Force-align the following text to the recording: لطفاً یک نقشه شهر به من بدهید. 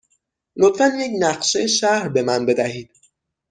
لطفاً 0.57 0.85
یک 0.87 1.11
نقشه 1.19 1.67
شهر 1.67 2.09
به 2.09 2.21
من 2.23 2.45
بدهید. 2.45 2.91